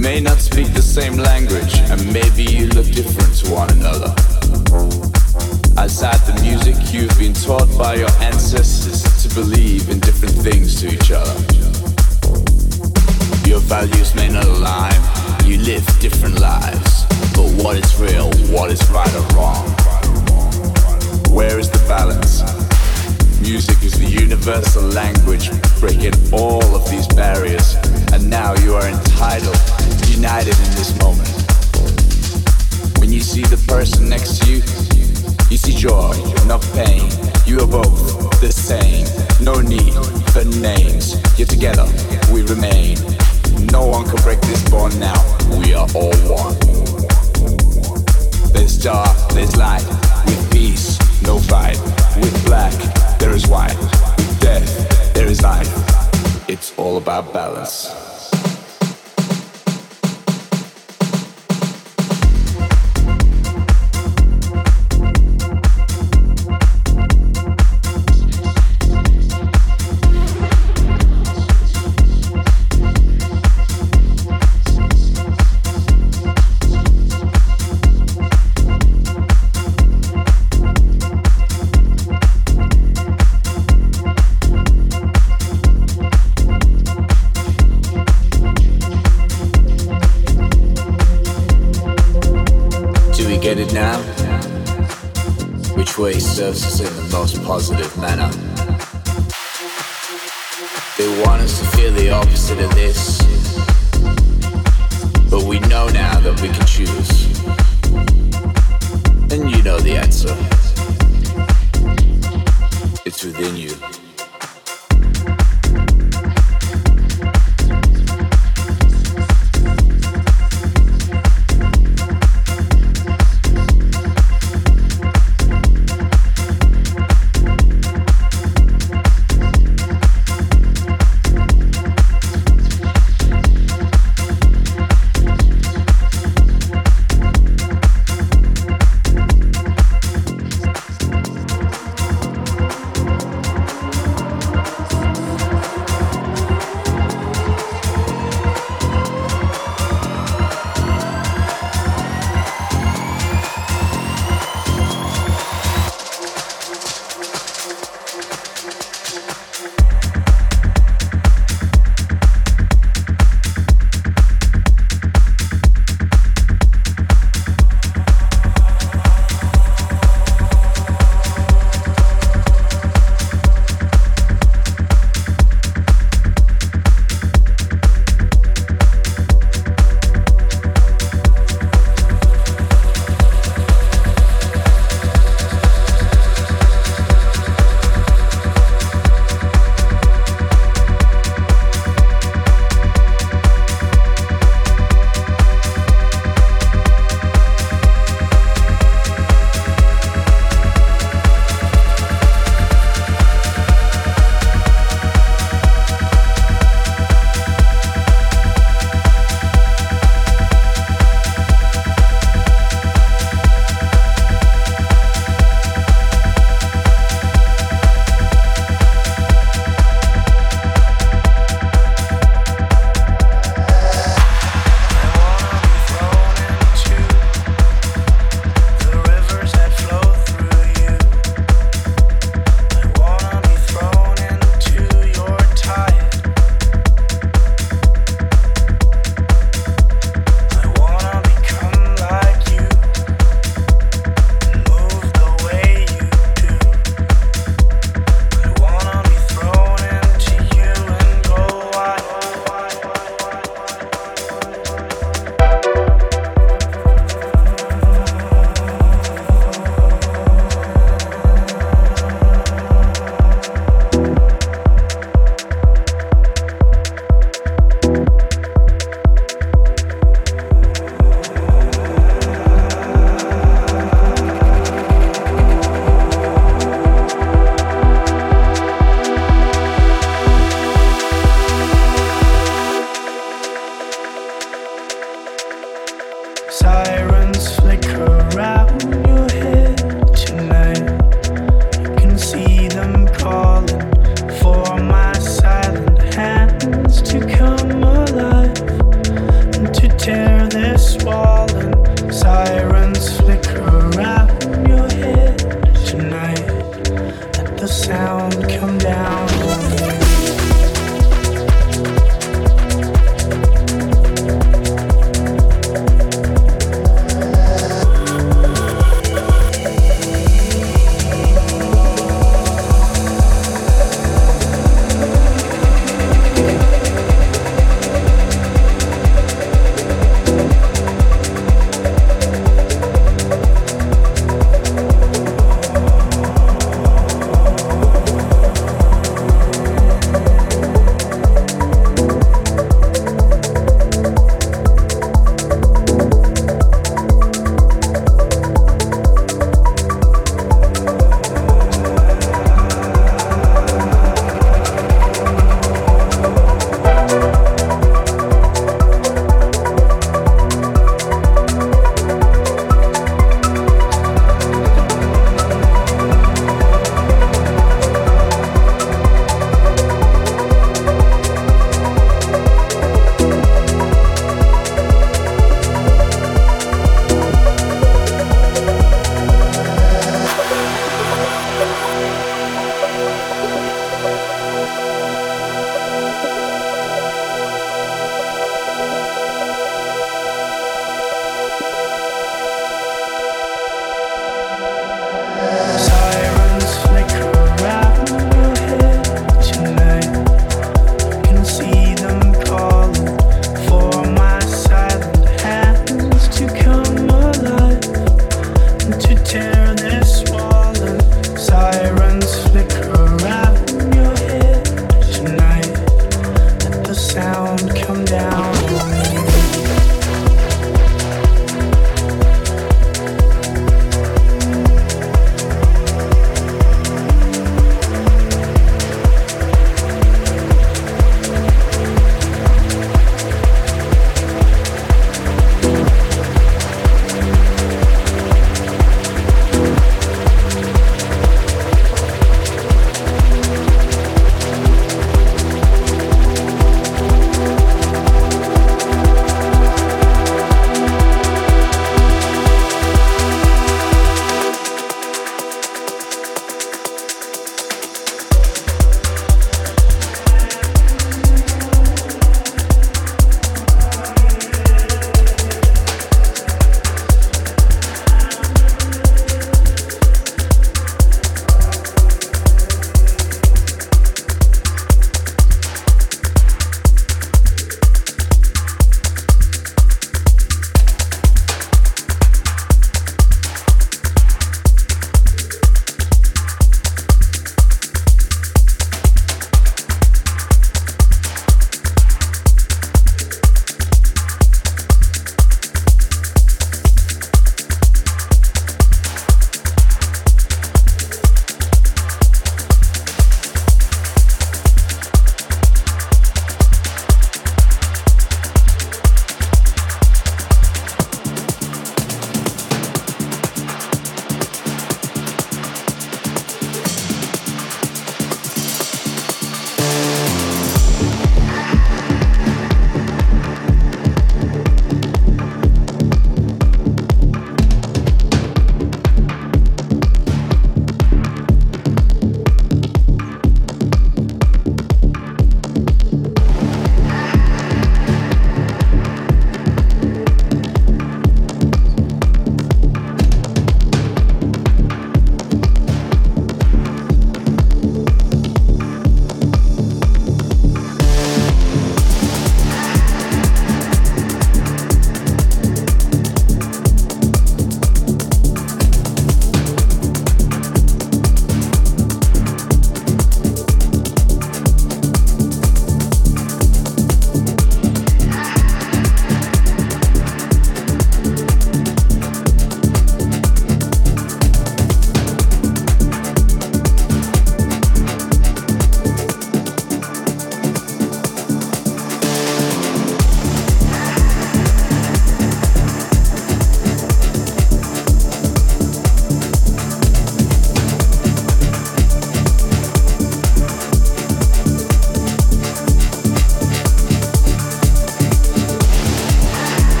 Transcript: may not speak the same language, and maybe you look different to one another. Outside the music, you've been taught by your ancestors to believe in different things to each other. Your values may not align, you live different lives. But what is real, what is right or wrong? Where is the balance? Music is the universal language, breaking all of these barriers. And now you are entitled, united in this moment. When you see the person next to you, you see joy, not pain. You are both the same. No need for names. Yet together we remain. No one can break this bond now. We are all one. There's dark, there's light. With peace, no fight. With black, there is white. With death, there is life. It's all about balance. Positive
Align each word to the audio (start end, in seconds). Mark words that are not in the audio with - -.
may 0.00 0.18
not 0.18 0.38
speak 0.38 0.72
the 0.72 0.80
same 0.80 1.16
language, 1.18 1.78
and 1.90 2.00
maybe 2.10 2.42
you 2.42 2.66
look 2.68 2.86
different 2.86 3.34
to 3.36 3.50
one 3.52 3.70
another. 3.72 4.08
Outside 5.76 6.20
the 6.24 6.40
music, 6.40 6.74
you've 6.90 7.16
been 7.18 7.34
taught 7.34 7.68
by 7.76 7.96
your 7.96 8.10
ancestors 8.20 9.02
to 9.22 9.34
believe 9.34 9.90
in 9.90 10.00
different 10.00 10.34
things 10.34 10.80
to 10.80 10.88
each 10.88 11.10
other. 11.12 11.36
Your 13.46 13.60
values 13.60 14.14
may 14.14 14.28
not 14.28 14.46
align, 14.46 14.96
you 15.44 15.58
live 15.58 15.84
different 16.00 16.40
lives. 16.40 17.04
But 17.36 17.52
what 17.62 17.76
is 17.76 18.00
real, 18.00 18.32
what 18.48 18.70
is 18.70 18.80
right 18.90 19.14
or 19.14 19.26
wrong? 19.36 19.68
Where 21.28 21.58
is 21.58 21.68
the 21.68 21.84
balance? 21.86 22.40
Music 23.42 23.82
is 23.82 23.98
the 23.98 24.06
universal 24.06 24.82
language, 24.82 25.50
breaking 25.78 26.14
all 26.32 26.64
of 26.74 26.88
these 26.90 27.06
barriers. 27.08 27.76
And 28.12 28.28
now 28.28 28.54
you 28.64 28.74
are 28.74 28.86
entitled, 28.86 29.56
united 30.20 30.58
in 30.66 30.70
this 30.76 30.92
moment. 31.00 31.32
When 33.00 33.10
you 33.10 33.20
see 33.20 33.40
the 33.40 33.56
person 33.66 34.06
next 34.10 34.42
to 34.42 34.50
you, 34.50 34.56
you 35.48 35.56
see 35.56 35.72
joy, 35.72 36.12
not 36.44 36.60
pain. 36.76 37.08
You 37.46 37.60
are 37.60 37.66
both 37.66 38.38
the 38.38 38.52
same. 38.52 39.06
No 39.40 39.62
need 39.62 39.94
for 40.32 40.44
names. 40.60 41.16
Yet 41.38 41.48
together 41.48 41.86
we 42.30 42.42
remain. 42.42 42.98
No 43.72 43.86
one 43.86 44.04
can 44.04 44.20
break 44.22 44.42
this 44.42 44.62
bond 44.68 45.00
now. 45.00 45.16
We 45.56 45.72
are 45.72 45.88
all 45.94 46.12
one. 46.28 46.54
There's 48.52 48.76
dark, 48.76 49.16
there's 49.32 49.56
light. 49.56 49.86
With 50.26 50.52
peace, 50.52 50.98
no 51.22 51.38
fight. 51.38 51.80
With 52.20 52.36
black, 52.44 52.76
there 53.18 53.32
is 53.32 53.48
white. 53.48 53.78
With 54.18 54.40
death, 54.40 55.14
there 55.14 55.28
is 55.28 55.40
life. 55.40 55.72
It's 56.46 56.76
all 56.76 56.98
about 56.98 57.32
balance. 57.32 58.09
Positive 97.44 97.89